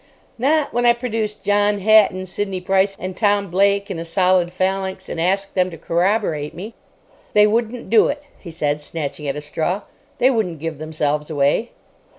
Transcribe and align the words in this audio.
"Not 0.39 0.73
when 0.73 0.87
I 0.87 0.93
produced 0.93 1.43
John 1.43 1.79
Hatton, 1.81 2.25
Sidney 2.25 2.59
Price, 2.59 2.97
and 2.99 3.15
Tom 3.15 3.51
Blake 3.51 3.91
in 3.91 3.99
a 3.99 4.03
solid 4.03 4.51
phalanx, 4.51 5.07
and 5.09 5.21
asked 5.21 5.53
them 5.53 5.69
to 5.69 5.77
corroborate 5.77 6.55
me." 6.55 6.73
"They 7.33 7.45
wouldn't 7.45 7.91
do 7.91 8.07
it," 8.07 8.25
he 8.39 8.49
said, 8.49 8.81
snatching 8.81 9.27
at 9.27 9.35
a 9.35 9.41
straw. 9.41 9.83
"They 10.17 10.31
wouldn't 10.31 10.57
give 10.57 10.79
themselves 10.79 11.29
away." 11.29 11.69